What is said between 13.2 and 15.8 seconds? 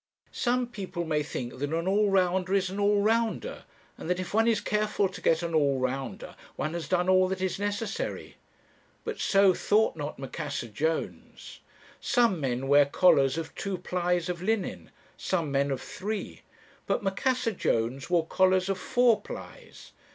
of two plies of linen, some men of